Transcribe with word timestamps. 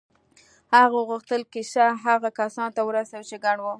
هغه 0.77 0.99
غوښتل 1.09 1.41
کیسه 1.53 1.85
هغو 2.05 2.29
کسانو 2.39 2.75
ته 2.75 2.81
ورسوي 2.87 3.23
چې 3.29 3.37
کڼ 3.43 3.57
وو 3.59 3.69